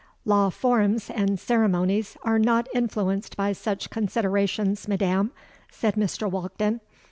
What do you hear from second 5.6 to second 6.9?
said Mr. Walkden.